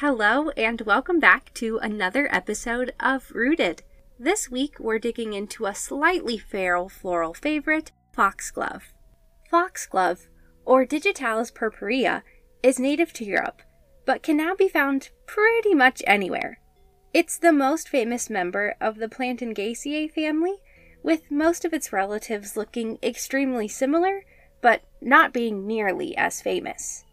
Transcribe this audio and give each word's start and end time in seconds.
Hello, 0.00 0.50
and 0.50 0.80
welcome 0.82 1.18
back 1.18 1.52
to 1.54 1.78
another 1.78 2.32
episode 2.32 2.94
of 3.00 3.32
Rooted. 3.34 3.82
This 4.16 4.48
week, 4.48 4.78
we're 4.78 5.00
digging 5.00 5.32
into 5.32 5.66
a 5.66 5.74
slightly 5.74 6.38
feral 6.38 6.88
floral 6.88 7.34
favorite, 7.34 7.90
foxglove. 8.12 8.92
Foxglove, 9.50 10.28
or 10.64 10.84
Digitalis 10.84 11.50
purpurea, 11.50 12.22
is 12.62 12.78
native 12.78 13.12
to 13.14 13.24
Europe, 13.24 13.60
but 14.06 14.22
can 14.22 14.36
now 14.36 14.54
be 14.54 14.68
found 14.68 15.10
pretty 15.26 15.74
much 15.74 16.00
anywhere. 16.06 16.60
It's 17.12 17.36
the 17.36 17.52
most 17.52 17.88
famous 17.88 18.30
member 18.30 18.76
of 18.80 18.98
the 18.98 19.08
Plantaceae 19.08 20.12
family, 20.12 20.58
with 21.02 21.28
most 21.28 21.64
of 21.64 21.72
its 21.74 21.92
relatives 21.92 22.56
looking 22.56 23.00
extremely 23.02 23.66
similar, 23.66 24.22
but 24.62 24.82
not 25.00 25.32
being 25.32 25.66
nearly 25.66 26.16
as 26.16 26.40
famous. 26.40 27.04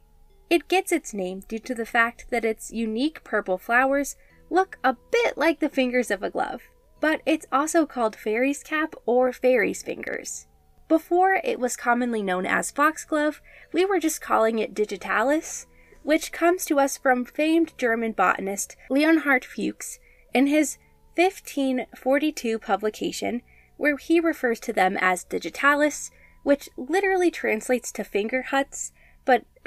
It 0.50 0.68
gets 0.68 0.92
its 0.92 1.14
name 1.14 1.42
due 1.48 1.60
to 1.60 1.74
the 1.74 1.86
fact 1.86 2.28
that 2.30 2.46
its 2.46 2.72
unique 2.72 3.24
purple 3.24 3.58
flowers 3.58 4.16
look 4.50 4.78
a 4.84 4.96
bit 5.12 5.38
like 5.38 5.60
the 5.60 5.70
fingers 5.70 6.12
of 6.12 6.22
a 6.22 6.30
glove, 6.30 6.64
but 7.00 7.22
it's 7.26 7.48
also 7.52 7.86
called 7.86 8.16
fairy's 8.16 8.62
cap 8.62 8.96
or 9.06 9.34
fairy's 9.34 9.82
fingers. 9.82 10.48
Before 10.88 11.42
it 11.44 11.60
was 11.60 11.76
commonly 11.76 12.22
known 12.22 12.46
as 12.46 12.70
foxglove, 12.70 13.42
we 13.74 13.86
were 13.86 14.00
just 14.00 14.22
calling 14.22 14.60
it 14.60 14.76
digitalis, 14.76 15.66
which 16.04 16.32
comes 16.32 16.64
to 16.66 16.80
us 16.80 16.96
from 16.96 17.26
famed 17.26 17.76
German 17.78 18.12
botanist 18.12 18.76
Leonhard 18.90 19.44
Fuchs 19.44 19.98
in 20.32 20.46
his 20.46 20.78
1542 21.16 22.60
publication, 22.60 23.42
where 23.78 23.98
he 23.98 24.20
refers 24.20 24.60
to 24.60 24.74
them 24.74 24.96
as 25.02 25.24
digitalis, 25.24 26.12
which 26.44 26.70
literally 26.78 27.32
translates 27.32 27.92
to 27.92 28.04
finger 28.04 28.44
huts 28.44 28.92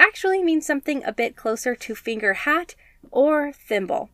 actually 0.09 0.41
means 0.41 0.65
something 0.65 1.03
a 1.03 1.13
bit 1.13 1.35
closer 1.35 1.75
to 1.75 1.93
finger 1.93 2.33
hat 2.33 2.73
or 3.11 3.51
thimble. 3.53 4.09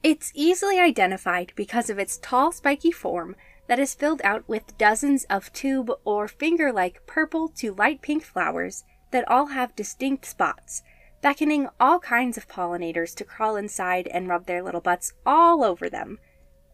It's 0.00 0.30
easily 0.32 0.78
identified 0.78 1.52
because 1.56 1.90
of 1.90 1.98
its 1.98 2.18
tall, 2.18 2.52
spiky 2.52 2.92
form 2.92 3.34
that 3.66 3.80
is 3.80 3.92
filled 3.92 4.22
out 4.22 4.48
with 4.48 4.78
dozens 4.78 5.24
of 5.24 5.52
tube 5.52 5.90
or 6.04 6.28
finger 6.28 6.72
like 6.72 7.04
purple 7.04 7.48
to 7.56 7.74
light 7.74 8.00
pink 8.00 8.22
flowers 8.22 8.84
that 9.10 9.28
all 9.28 9.46
have 9.46 9.74
distinct 9.74 10.24
spots, 10.24 10.84
beckoning 11.20 11.68
all 11.80 11.98
kinds 11.98 12.36
of 12.36 12.46
pollinators 12.46 13.12
to 13.16 13.24
crawl 13.24 13.56
inside 13.56 14.06
and 14.06 14.28
rub 14.28 14.46
their 14.46 14.62
little 14.62 14.80
butts 14.80 15.14
all 15.26 15.64
over 15.64 15.90
them, 15.90 16.20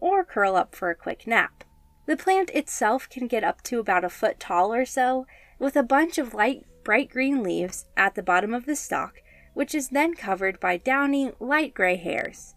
or 0.01 0.23
curl 0.23 0.55
up 0.55 0.75
for 0.75 0.91
a 0.91 0.95
quick 0.95 1.27
nap. 1.27 1.65
The 2.05 2.17
plant 2.17 2.51
itself 2.51 3.09
can 3.09 3.27
get 3.27 3.43
up 3.43 3.63
to 3.63 3.79
about 3.79 4.05
a 4.05 4.11
foot 4.11 4.39
tall 4.39 4.75
or 4.75 4.85
so, 4.85 5.27
with 5.59 5.77
a 5.77 5.83
bunch 5.83 6.19
of 6.19 6.35
light 6.35 6.67
bright 6.87 7.11
green 7.11 7.43
leaves 7.43 7.85
at 7.97 8.15
the 8.15 8.23
bottom 8.23 8.55
of 8.55 8.65
the 8.65 8.77
stalk, 8.77 9.21
which 9.55 9.75
is 9.75 9.89
then 9.89 10.15
covered 10.15 10.61
by 10.61 10.77
downy, 10.77 11.33
light 11.41 11.75
gray 11.75 11.97
hairs. 11.97 12.55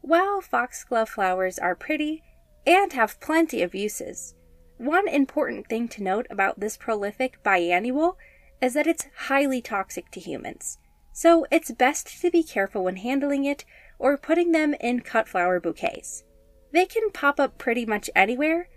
While 0.00 0.40
foxglove 0.40 1.10
flowers 1.10 1.58
are 1.58 1.74
pretty 1.74 2.22
and 2.66 2.94
have 2.94 3.20
plenty 3.20 3.60
of 3.60 3.74
uses, 3.74 4.34
one 4.78 5.06
important 5.06 5.66
thing 5.66 5.86
to 5.88 6.02
note 6.02 6.26
about 6.30 6.60
this 6.60 6.78
prolific 6.78 7.42
biannual 7.44 8.14
is 8.62 8.72
that 8.72 8.86
it's 8.86 9.04
highly 9.26 9.60
toxic 9.60 10.10
to 10.12 10.20
humans. 10.20 10.78
So 11.12 11.46
it's 11.50 11.70
best 11.70 12.22
to 12.22 12.30
be 12.30 12.42
careful 12.42 12.84
when 12.84 12.96
handling 12.96 13.44
it 13.44 13.66
or 13.98 14.16
putting 14.16 14.52
them 14.52 14.74
in 14.80 15.00
cut 15.00 15.28
flower 15.28 15.60
bouquets. 15.60 16.24
They 16.72 16.86
can 16.86 17.10
pop 17.10 17.38
up 17.38 17.58
pretty 17.58 17.84
much 17.84 18.08
anywhere, 18.16 18.70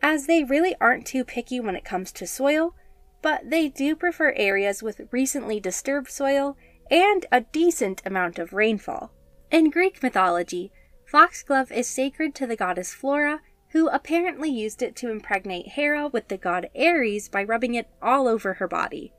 as 0.00 0.28
they 0.28 0.44
really 0.44 0.76
aren't 0.80 1.04
too 1.04 1.24
picky 1.24 1.58
when 1.58 1.74
it 1.74 1.84
comes 1.84 2.12
to 2.12 2.28
soil, 2.28 2.76
but 3.26 3.50
they 3.50 3.68
do 3.68 3.96
prefer 3.96 4.32
areas 4.36 4.84
with 4.84 5.08
recently 5.10 5.58
disturbed 5.58 6.08
soil 6.08 6.56
and 6.92 7.26
a 7.32 7.40
decent 7.40 8.00
amount 8.06 8.38
of 8.38 8.52
rainfall. 8.52 9.10
In 9.50 9.68
Greek 9.68 10.00
mythology, 10.00 10.70
foxglove 11.04 11.72
is 11.72 11.88
sacred 11.88 12.36
to 12.36 12.46
the 12.46 12.54
goddess 12.54 12.94
Flora, 12.94 13.40
who 13.70 13.88
apparently 13.88 14.48
used 14.48 14.80
it 14.80 14.94
to 14.94 15.10
impregnate 15.10 15.70
Hera 15.70 16.06
with 16.06 16.28
the 16.28 16.36
god 16.36 16.68
Ares 16.78 17.28
by 17.28 17.42
rubbing 17.42 17.74
it 17.74 17.88
all 18.00 18.28
over 18.28 18.54
her 18.54 18.68
body. 18.68 19.12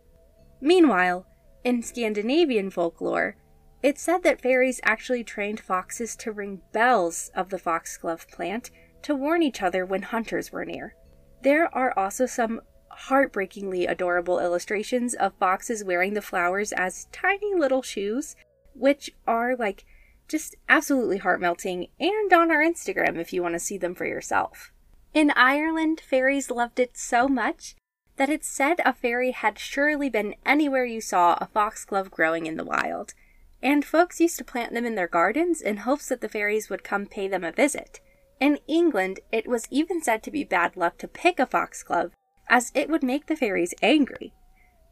Meanwhile, 0.62 1.26
in 1.66 1.84
Scandinavian 1.84 2.70
folklore, 2.70 3.36
it's 3.84 4.02
said 4.02 4.24
that 4.24 4.40
fairies 4.40 4.80
actually 4.84 5.26
trained 5.26 5.60
foxes 5.60 6.16
to 6.16 6.32
ring 6.32 6.62
bells 6.72 7.30
of 7.36 7.50
the 7.50 7.60
foxglove 7.60 8.26
plant 8.30 8.72
to 9.02 9.14
warn 9.14 9.44
each 9.44 9.62
other 9.62 9.86
when 9.86 10.04
hunters 10.04 10.50
were 10.50 10.64
near. 10.64 10.96
There 11.42 11.68
are 11.76 11.92
also 12.00 12.26
some 12.26 12.62
heartbreakingly 12.98 13.86
adorable 13.86 14.40
illustrations 14.40 15.14
of 15.14 15.34
foxes 15.40 15.84
wearing 15.84 16.14
the 16.14 16.22
flowers 16.22 16.72
as 16.74 17.08
tiny 17.12 17.54
little 17.54 17.82
shoes, 17.84 18.36
which 18.74 19.12
are 19.28 19.56
like 19.56 19.86
just 20.28 20.56
absolutely 20.68 21.18
heart 21.18 21.40
melting, 21.40 21.88
and 22.00 22.34
on 22.34 22.52
our 22.52 22.62
Instagram 22.62 23.18
if 23.18 23.32
you 23.32 23.42
want 23.42 23.54
to 23.54 23.60
see 23.60 23.78
them 23.78 23.96
for 23.96 24.06
yourself. 24.06 24.72
In 25.14 25.32
Ireland, 25.32 26.02
fairies 26.02 26.52
loved 26.52 26.80
it 26.80 26.98
so 26.98 27.28
much 27.28 27.76
that 28.18 28.30
it's 28.30 28.48
said 28.48 28.82
a 28.84 28.94
fairy 28.94 29.32
had 29.32 29.60
surely 29.60 30.10
been 30.10 30.36
anywhere 30.46 30.86
you 30.86 31.00
saw 31.00 31.38
a 31.40 31.46
foxglove 31.46 32.12
growing 32.12 32.46
in 32.46 32.58
the 32.58 32.66
wild, 32.66 33.14
and 33.62 33.86
folks 33.86 34.20
used 34.20 34.38
to 34.40 34.44
plant 34.44 34.74
them 34.74 34.86
in 34.86 34.96
their 34.96 35.08
gardens 35.08 35.62
in 35.62 35.78
hopes 35.78 36.10
that 36.10 36.22
the 36.22 36.30
fairies 36.30 36.70
would 36.70 36.84
come 36.84 37.06
pay 37.06 37.28
them 37.28 37.44
a 37.44 37.52
visit. 37.52 38.02
In 38.40 38.60
England, 38.68 39.20
it 39.32 39.48
was 39.48 39.68
even 39.70 40.02
said 40.02 40.24
to 40.24 40.32
be 40.32 40.44
bad 40.44 40.76
luck 40.76 40.98
to 40.98 41.08
pick 41.08 41.40
a 41.40 41.46
foxglove 41.46 42.12
as 42.50 42.72
it 42.74 42.90
would 42.90 43.04
make 43.04 43.28
the 43.28 43.36
fairies 43.36 43.74
angry. 43.82 44.34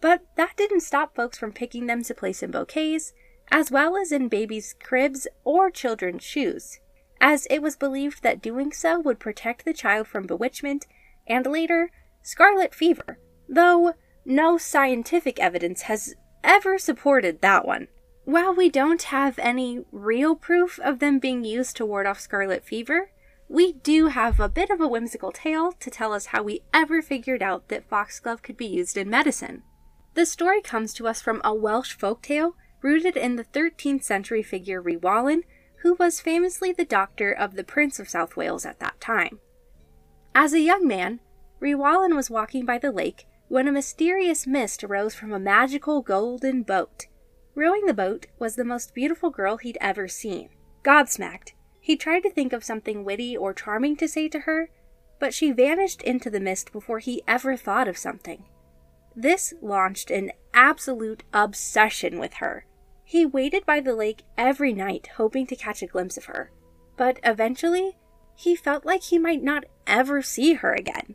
But 0.02 0.22
that 0.36 0.58
didn't 0.58 0.82
stop 0.82 1.16
folks 1.16 1.38
from 1.38 1.52
picking 1.52 1.88
them 1.88 2.04
to 2.04 2.14
place 2.14 2.44
in 2.44 2.52
bouquets, 2.52 3.14
as 3.52 3.72
well 3.72 3.96
as 3.98 4.12
in 4.12 4.28
babies' 4.28 4.76
cribs 4.82 5.28
or 5.44 5.70
children's 5.72 6.24
shoes, 6.24 6.80
as 7.22 7.48
it 7.50 7.62
was 7.62 7.76
believed 7.76 8.24
that 8.24 8.42
doing 8.42 8.72
so 8.72 9.00
would 9.00 9.20
protect 9.20 9.66
the 9.66 9.74
child 9.74 10.08
from 10.08 10.28
bewitchment 10.28 10.86
and 11.28 11.46
later 11.46 11.92
scarlet 12.22 12.74
fever, 12.74 13.20
though 13.48 13.94
no 14.26 14.58
scientific 14.58 15.40
evidence 15.40 15.84
has 15.84 16.16
ever 16.44 16.78
supported 16.78 17.42
that 17.42 17.66
one. 17.66 17.88
While 18.26 18.56
we 18.56 18.70
don't 18.70 19.04
have 19.04 19.38
any 19.38 19.86
real 19.92 20.36
proof 20.36 20.80
of 20.80 21.00
them 21.00 21.20
being 21.20 21.44
used 21.44 21.78
to 21.78 21.86
ward 21.86 22.08
off 22.08 22.20
scarlet 22.20 22.66
fever, 22.66 23.12
we 23.48 23.74
do 23.74 24.08
have 24.08 24.40
a 24.40 24.50
bit 24.50 24.70
of 24.70 24.82
a 24.82 24.88
whimsical 24.88 25.32
tale 25.32 25.72
to 25.74 25.90
tell 25.90 26.14
us 26.14 26.28
how 26.28 26.42
we 26.42 26.62
ever 26.74 27.02
figured 27.02 27.44
out 27.44 27.68
that 27.68 27.88
foxglove 27.88 28.42
could 28.42 28.58
be 28.58 28.66
used 28.66 28.98
in 28.98 29.10
medicine. 29.10 29.64
The 30.16 30.26
story 30.26 30.62
comes 30.62 30.94
to 30.94 31.08
us 31.08 31.22
from 31.22 31.42
a 31.44 31.54
Welsh 31.54 31.94
folk 31.94 32.22
tale 32.22 32.56
rooted 32.82 33.18
in 33.18 33.36
the 33.36 33.44
13th 33.44 34.04
century 34.04 34.42
figure 34.42 34.82
Rhiwallon, 34.82 35.42
who 35.82 35.96
was 35.96 36.22
famously 36.22 36.72
the 36.72 36.86
doctor 36.86 37.32
of 37.32 37.56
the 37.56 37.64
Prince 37.64 38.00
of 38.00 38.10
South 38.10 38.36
Wales 38.36 38.66
at 38.66 38.80
that 38.80 39.00
time. 39.00 39.40
As 40.34 40.54
a 40.54 40.60
young 40.60 40.88
man, 40.88 41.20
Rhiwallon 41.62 42.16
was 42.16 42.30
walking 42.30 42.66
by 42.66 42.78
the 42.78 42.92
lake 42.92 43.26
when 43.48 43.68
a 43.68 43.72
mysterious 43.72 44.48
mist 44.48 44.84
arose 44.84 45.14
from 45.14 45.32
a 45.32 45.40
magical 45.40 46.02
golden 46.02 46.64
boat. 46.64 47.06
Rowing 47.54 47.86
the 47.86 47.94
boat 47.94 48.28
was 48.40 48.56
the 48.56 48.66
most 48.66 48.94
beautiful 48.94 49.30
girl 49.30 49.58
he'd 49.58 49.78
ever 49.80 50.08
seen. 50.08 50.50
Godsmacked, 50.84 51.54
he 51.86 51.96
tried 51.96 52.22
to 52.22 52.32
think 52.32 52.52
of 52.52 52.64
something 52.64 53.06
witty 53.06 53.38
or 53.38 53.54
charming 53.54 53.96
to 53.96 54.08
say 54.08 54.28
to 54.28 54.40
her, 54.40 54.72
but 55.20 55.36
she 55.36 55.52
vanished 55.52 56.02
into 56.02 56.32
the 56.32 56.40
mist 56.40 56.72
before 56.72 56.98
he 56.98 57.22
ever 57.28 57.56
thought 57.56 57.88
of 57.88 57.96
something. 57.96 58.44
This 59.16 59.54
launched 59.62 60.10
an 60.10 60.32
absolute 60.52 61.22
obsession 61.32 62.18
with 62.18 62.34
her. 62.36 62.66
He 63.04 63.24
waited 63.24 63.68
by 63.68 63.82
the 63.82 63.94
lake 63.94 64.24
every 64.36 64.74
night, 64.74 65.10
hoping 65.18 65.46
to 65.46 65.56
catch 65.56 65.84
a 65.84 65.86
glimpse 65.86 66.18
of 66.18 66.26
her, 66.26 66.50
but 66.98 67.20
eventually 67.24 67.98
he 68.36 68.56
felt 68.56 68.84
like 68.84 69.04
he 69.04 69.20
might 69.20 69.44
not 69.44 69.66
ever 69.86 70.24
see 70.24 70.56
her 70.56 70.74
again. 70.74 71.14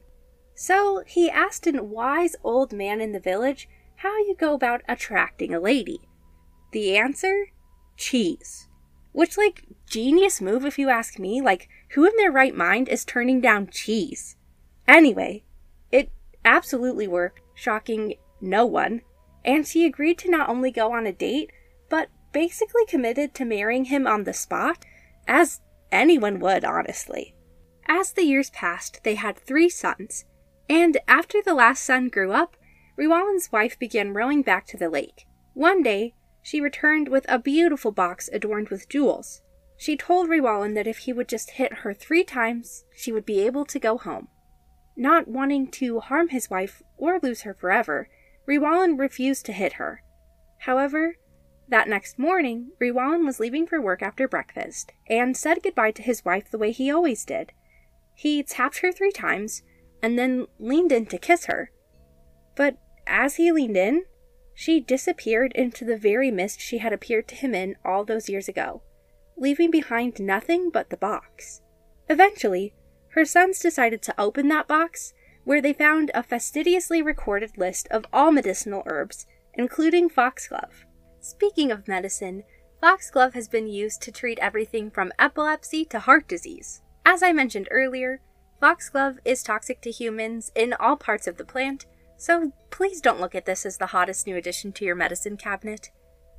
So 0.54 1.02
he 1.04 1.28
asked 1.28 1.66
an 1.66 1.90
wise 1.90 2.36
old 2.44 2.72
man 2.72 3.00
in 3.00 3.10
the 3.10 3.18
village 3.18 3.68
how 3.96 4.16
you 4.18 4.36
go 4.38 4.54
about 4.54 4.82
attracting 4.88 5.52
a 5.52 5.58
lady. 5.58 5.98
The 6.70 6.96
answer? 6.96 7.46
Cheese. 7.96 8.68
Which, 9.12 9.36
like, 9.36 9.64
genius 9.86 10.40
move 10.40 10.64
if 10.64 10.78
you 10.78 10.88
ask 10.88 11.18
me. 11.18 11.40
Like, 11.40 11.68
who 11.90 12.04
in 12.04 12.12
their 12.16 12.30
right 12.30 12.54
mind 12.54 12.88
is 12.88 13.04
turning 13.04 13.40
down 13.40 13.68
cheese? 13.68 14.36
Anyway, 14.86 15.44
it 15.90 16.10
absolutely 16.44 17.08
worked, 17.08 17.40
shocking 17.54 18.14
no 18.40 18.64
one. 18.66 19.02
And 19.44 19.66
she 19.66 19.86
agreed 19.86 20.18
to 20.18 20.30
not 20.30 20.48
only 20.48 20.70
go 20.70 20.92
on 20.92 21.06
a 21.06 21.12
date, 21.12 21.50
but 21.88 22.08
basically 22.32 22.86
committed 22.86 23.34
to 23.34 23.44
marrying 23.44 23.86
him 23.86 24.06
on 24.06 24.24
the 24.24 24.32
spot, 24.32 24.84
as 25.26 25.60
anyone 25.90 26.38
would, 26.40 26.64
honestly. 26.64 27.34
As 27.86 28.12
the 28.12 28.22
years 28.22 28.50
passed, 28.50 29.00
they 29.02 29.16
had 29.16 29.36
three 29.36 29.68
sons, 29.68 30.24
and 30.68 30.98
after 31.08 31.42
the 31.42 31.54
last 31.54 31.82
son 31.82 32.08
grew 32.08 32.32
up, 32.32 32.56
Rhiwallon's 32.96 33.50
wife 33.50 33.78
began 33.78 34.14
rowing 34.14 34.42
back 34.42 34.66
to 34.66 34.76
the 34.76 34.88
lake. 34.88 35.26
One 35.54 35.82
day, 35.82 36.14
she 36.42 36.60
returned 36.60 37.08
with 37.08 37.26
a 37.28 37.38
beautiful 37.38 37.92
box 37.92 38.28
adorned 38.32 38.68
with 38.68 38.88
jewels. 38.88 39.42
She 39.76 39.96
told 39.96 40.28
Rhiwallon 40.28 40.74
that 40.74 40.86
if 40.86 40.98
he 40.98 41.12
would 41.12 41.28
just 41.28 41.52
hit 41.52 41.78
her 41.78 41.94
three 41.94 42.24
times, 42.24 42.84
she 42.94 43.12
would 43.12 43.24
be 43.24 43.44
able 43.46 43.64
to 43.66 43.78
go 43.78 43.96
home. 43.96 44.28
Not 44.96 45.28
wanting 45.28 45.70
to 45.72 46.00
harm 46.00 46.28
his 46.28 46.50
wife 46.50 46.82
or 46.98 47.18
lose 47.22 47.42
her 47.42 47.54
forever, 47.54 48.08
Rhiwallon 48.46 48.98
refused 48.98 49.46
to 49.46 49.52
hit 49.52 49.74
her. 49.74 50.02
However, 50.58 51.16
that 51.68 51.88
next 51.88 52.18
morning, 52.18 52.72
Rhiwallon 52.80 53.24
was 53.24 53.40
leaving 53.40 53.66
for 53.66 53.80
work 53.80 54.02
after 54.02 54.28
breakfast 54.28 54.92
and 55.08 55.36
said 55.36 55.62
goodbye 55.62 55.92
to 55.92 56.02
his 56.02 56.24
wife 56.24 56.50
the 56.50 56.58
way 56.58 56.72
he 56.72 56.90
always 56.90 57.24
did. 57.24 57.52
He 58.14 58.42
tapped 58.42 58.80
her 58.80 58.92
three 58.92 59.12
times 59.12 59.62
and 60.02 60.18
then 60.18 60.46
leaned 60.58 60.92
in 60.92 61.06
to 61.06 61.18
kiss 61.18 61.46
her. 61.46 61.70
But 62.56 62.76
as 63.06 63.36
he 63.36 63.52
leaned 63.52 63.76
in, 63.76 64.04
she 64.60 64.78
disappeared 64.78 65.52
into 65.54 65.86
the 65.86 65.96
very 65.96 66.30
mist 66.30 66.60
she 66.60 66.76
had 66.76 66.92
appeared 66.92 67.26
to 67.26 67.34
him 67.34 67.54
in 67.54 67.74
all 67.82 68.04
those 68.04 68.28
years 68.28 68.46
ago, 68.46 68.82
leaving 69.34 69.70
behind 69.70 70.20
nothing 70.20 70.68
but 70.68 70.90
the 70.90 70.98
box. 70.98 71.62
Eventually, 72.10 72.74
her 73.12 73.24
sons 73.24 73.58
decided 73.58 74.02
to 74.02 74.20
open 74.20 74.48
that 74.48 74.68
box, 74.68 75.14
where 75.44 75.62
they 75.62 75.72
found 75.72 76.10
a 76.12 76.22
fastidiously 76.22 77.00
recorded 77.00 77.56
list 77.56 77.88
of 77.90 78.04
all 78.12 78.30
medicinal 78.30 78.82
herbs, 78.84 79.24
including 79.54 80.10
foxglove. 80.10 80.84
Speaking 81.20 81.70
of 81.70 81.88
medicine, 81.88 82.42
foxglove 82.82 83.32
has 83.32 83.48
been 83.48 83.66
used 83.66 84.02
to 84.02 84.12
treat 84.12 84.38
everything 84.40 84.90
from 84.90 85.10
epilepsy 85.18 85.86
to 85.86 86.00
heart 86.00 86.28
disease. 86.28 86.82
As 87.06 87.22
I 87.22 87.32
mentioned 87.32 87.68
earlier, 87.70 88.20
foxglove 88.60 89.20
is 89.24 89.42
toxic 89.42 89.80
to 89.80 89.90
humans 89.90 90.52
in 90.54 90.74
all 90.74 90.96
parts 90.96 91.26
of 91.26 91.38
the 91.38 91.46
plant, 91.46 91.86
so 92.20 92.52
please 92.70 93.00
don't 93.00 93.20
look 93.20 93.34
at 93.34 93.46
this 93.46 93.64
as 93.64 93.78
the 93.78 93.86
hottest 93.86 94.26
new 94.26 94.36
addition 94.36 94.72
to 94.72 94.84
your 94.84 94.94
medicine 94.94 95.38
cabinet. 95.38 95.90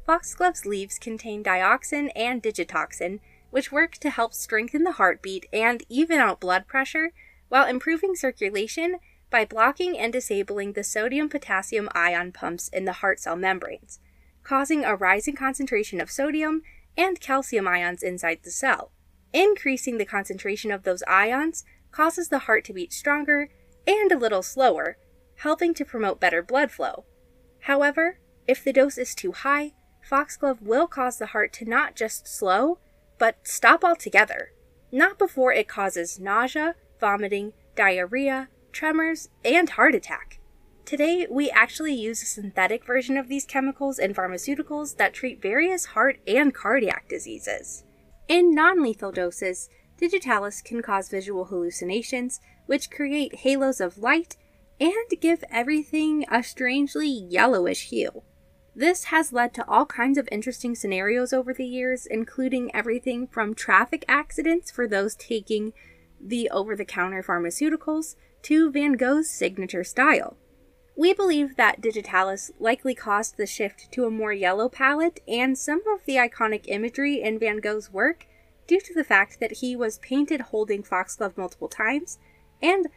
Foxglove's 0.05 0.65
leaves 0.65 0.99
contain 0.99 1.43
digoxin 1.43 2.09
and 2.15 2.43
digitoxin, 2.43 3.19
which 3.49 3.71
work 3.71 3.93
to 3.93 4.11
help 4.11 4.33
strengthen 4.33 4.83
the 4.83 4.93
heartbeat 4.93 5.47
and 5.51 5.83
even 5.89 6.19
out 6.19 6.39
blood 6.39 6.67
pressure 6.67 7.11
while 7.49 7.67
improving 7.67 8.15
circulation 8.15 8.97
by 9.31 9.43
blocking 9.43 9.97
and 9.97 10.13
disabling 10.13 10.73
the 10.73 10.83
sodium 10.83 11.27
potassium 11.27 11.89
ion 11.95 12.31
pumps 12.31 12.67
in 12.67 12.85
the 12.85 12.93
heart 12.93 13.19
cell 13.19 13.35
membranes 13.35 13.99
causing 14.43 14.83
a 14.83 14.95
rising 14.95 15.35
concentration 15.35 15.99
of 16.01 16.11
sodium 16.11 16.61
and 16.97 17.19
calcium 17.19 17.67
ions 17.67 18.03
inside 18.03 18.39
the 18.43 18.51
cell. 18.51 18.91
Increasing 19.33 19.97
the 19.97 20.05
concentration 20.05 20.71
of 20.71 20.83
those 20.83 21.03
ions 21.07 21.63
causes 21.91 22.29
the 22.29 22.39
heart 22.39 22.65
to 22.65 22.73
beat 22.73 22.93
stronger 22.93 23.49
and 23.87 24.11
a 24.11 24.17
little 24.17 24.43
slower, 24.43 24.97
helping 25.41 25.73
to 25.73 25.83
promote 25.83 26.19
better 26.19 26.43
blood 26.43 26.69
flow. 26.71 27.03
However, 27.61 28.19
if 28.47 28.63
the 28.63 28.73
dose 28.73 28.97
is 28.97 29.15
too 29.15 29.31
high, 29.31 29.73
foxglove 30.01 30.61
will 30.61 30.88
cause 30.88 31.17
the 31.17 31.27
heart 31.27 31.51
to 31.53 31.65
not 31.65 31.95
just 31.95 32.27
slow, 32.27 32.77
but 33.17 33.38
stop 33.43 33.83
altogether. 33.83 34.51
Not 34.91 35.17
before 35.17 35.51
it 35.51 35.67
causes 35.67 36.19
nausea, 36.19 36.75
vomiting, 36.99 37.53
diarrhea, 37.75 38.49
tremors, 38.71 39.29
and 39.43 39.69
heart 39.71 39.95
attack. 39.95 40.39
Today, 40.85 41.25
we 41.29 41.49
actually 41.49 41.93
use 41.93 42.21
a 42.21 42.25
synthetic 42.25 42.85
version 42.85 43.17
of 43.17 43.27
these 43.27 43.45
chemicals 43.45 43.97
in 43.97 44.13
pharmaceuticals 44.13 44.97
that 44.97 45.13
treat 45.13 45.41
various 45.41 45.85
heart 45.85 46.19
and 46.27 46.53
cardiac 46.53 47.07
diseases. 47.07 47.83
In 48.27 48.53
non 48.53 48.83
lethal 48.83 49.11
doses, 49.11 49.69
digitalis 49.97 50.61
can 50.61 50.81
cause 50.81 51.09
visual 51.09 51.45
hallucinations, 51.45 52.41
which 52.65 52.91
create 52.91 53.38
halos 53.38 53.79
of 53.79 53.97
light 53.97 54.35
and 54.81 55.21
give 55.21 55.43
everything 55.51 56.25
a 56.31 56.41
strangely 56.41 57.07
yellowish 57.07 57.89
hue. 57.89 58.23
This 58.75 59.05
has 59.05 59.31
led 59.31 59.53
to 59.53 59.67
all 59.69 59.85
kinds 59.85 60.17
of 60.17 60.27
interesting 60.31 60.73
scenarios 60.73 61.31
over 61.31 61.53
the 61.53 61.65
years, 61.65 62.07
including 62.07 62.73
everything 62.73 63.27
from 63.27 63.53
traffic 63.53 64.03
accidents 64.07 64.71
for 64.71 64.87
those 64.87 65.13
taking 65.13 65.73
the 66.19 66.49
over 66.49 66.75
the 66.75 66.85
counter 66.85 67.21
pharmaceuticals 67.21 68.15
to 68.43 68.71
Van 68.71 68.93
Gogh's 68.93 69.29
signature 69.29 69.83
style. 69.83 70.35
We 70.95 71.13
believe 71.13 71.57
that 71.57 71.81
Digitalis 71.81 72.51
likely 72.59 72.95
caused 72.95 73.37
the 73.37 73.45
shift 73.45 73.91
to 73.91 74.05
a 74.05 74.11
more 74.11 74.33
yellow 74.33 74.67
palette 74.67 75.19
and 75.27 75.57
some 75.57 75.81
of 75.93 76.05
the 76.05 76.15
iconic 76.15 76.63
imagery 76.67 77.21
in 77.21 77.37
Van 77.37 77.57
Gogh's 77.57 77.91
work 77.91 78.25
due 78.67 78.79
to 78.81 78.93
the 78.95 79.03
fact 79.03 79.39
that 79.39 79.57
he 79.57 79.75
was 79.75 79.99
painted 79.99 80.41
holding 80.41 80.81
foxglove 80.81 81.37
multiple 81.37 81.67
times 81.67 82.17
and 82.61 82.87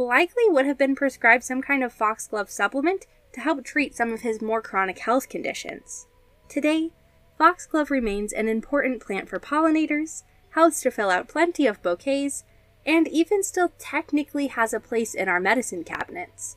likely 0.00 0.44
would 0.48 0.66
have 0.66 0.78
been 0.78 0.94
prescribed 0.94 1.44
some 1.44 1.62
kind 1.62 1.84
of 1.84 1.92
foxglove 1.92 2.50
supplement 2.50 3.06
to 3.32 3.40
help 3.40 3.64
treat 3.64 3.94
some 3.94 4.12
of 4.12 4.22
his 4.22 4.40
more 4.40 4.62
chronic 4.62 4.98
health 4.98 5.28
conditions. 5.28 6.06
Today, 6.48 6.90
foxglove 7.38 7.90
remains 7.90 8.32
an 8.32 8.48
important 8.48 9.00
plant 9.00 9.28
for 9.28 9.38
pollinators, 9.38 10.22
helps 10.50 10.80
to 10.82 10.90
fill 10.90 11.10
out 11.10 11.28
plenty 11.28 11.66
of 11.66 11.82
bouquets, 11.82 12.44
and 12.84 13.06
even 13.08 13.42
still 13.42 13.72
technically 13.78 14.48
has 14.48 14.72
a 14.72 14.80
place 14.80 15.14
in 15.14 15.28
our 15.28 15.40
medicine 15.40 15.84
cabinets. 15.84 16.56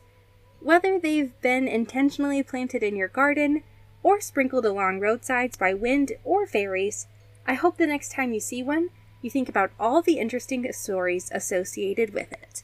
Whether 0.60 1.00
they've 1.00 1.40
been 1.42 1.68
intentionally 1.68 2.42
planted 2.42 2.84
in 2.84 2.96
your 2.96 3.08
garden 3.08 3.64
or 4.02 4.20
sprinkled 4.20 4.66
along 4.66 5.00
roadsides 5.00 5.58
by 5.58 5.74
wind 5.74 6.14
or 6.24 6.48
fairies, 6.48 7.08
I 7.48 7.54
hope 7.54 7.78
the 7.78 7.88
next 7.88 8.12
time 8.12 8.34
you 8.34 8.40
see 8.40 8.64
one, 8.64 8.90
you 9.22 9.30
think 9.30 9.48
about 9.50 9.72
all 9.80 10.02
the 10.02 10.20
interesting 10.20 10.72
stories 10.74 11.32
associated 11.34 12.14
with 12.14 12.32
it. 12.32 12.64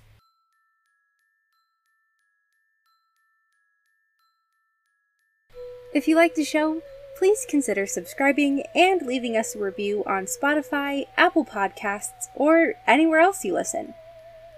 If 5.94 6.08
you 6.08 6.16
like 6.16 6.36
the 6.36 6.44
show, 6.44 6.82
please 7.18 7.46
consider 7.48 7.86
subscribing 7.86 8.64
and 8.74 9.02
leaving 9.02 9.36
us 9.36 9.56
a 9.56 9.60
review 9.60 10.04
on 10.06 10.26
Spotify, 10.26 11.06
Apple 11.18 11.46
Podcasts, 11.46 12.30
or 12.34 12.76
anywhere 12.88 13.20
else 13.20 13.44
you 13.44 13.54
listen. 13.54 13.94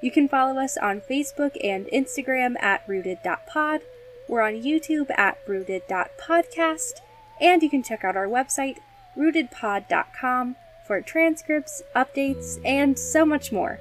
You 0.01 0.11
can 0.11 0.29
follow 0.29 0.59
us 0.61 0.77
on 0.77 1.01
Facebook 1.01 1.57
and 1.63 1.87
Instagram 1.87 2.61
at 2.61 2.83
rooted.pod. 2.87 3.81
We're 4.27 4.41
on 4.41 4.61
YouTube 4.61 5.09
at 5.17 5.37
rooted.podcast. 5.47 6.99
And 7.41 7.63
you 7.63 7.69
can 7.69 7.83
check 7.83 8.03
out 8.03 8.15
our 8.15 8.27
website, 8.27 8.77
rootedpod.com, 9.17 10.55
for 10.85 11.01
transcripts, 11.01 11.81
updates, 11.95 12.59
and 12.65 12.99
so 12.99 13.25
much 13.25 13.51
more. 13.51 13.79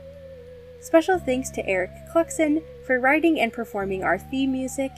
Special 0.81 1.19
thanks 1.19 1.51
to 1.51 1.67
Eric 1.67 1.91
Cluxon 2.13 2.63
for 2.87 2.99
writing 2.99 3.39
and 3.39 3.53
performing 3.53 4.03
our 4.03 4.19
theme 4.19 4.53
music, 4.53 4.91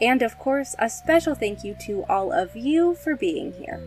and 0.00 0.22
of 0.22 0.38
course, 0.38 0.74
a 0.78 0.88
special 0.88 1.34
thank 1.34 1.64
you 1.64 1.74
to 1.80 2.04
all 2.08 2.32
of 2.32 2.56
you 2.56 2.94
for 2.94 3.16
being 3.16 3.52
here. 3.52 3.80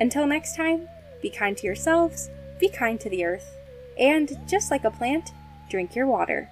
Until 0.00 0.26
next 0.26 0.56
time, 0.56 0.88
be 1.20 1.30
kind 1.30 1.56
to 1.56 1.66
yourselves, 1.66 2.30
be 2.58 2.68
kind 2.68 3.00
to 3.00 3.10
the 3.10 3.24
earth, 3.24 3.56
and 3.98 4.38
just 4.46 4.70
like 4.70 4.84
a 4.84 4.90
plant, 4.90 5.32
drink 5.68 5.94
your 5.94 6.06
water. 6.06 6.50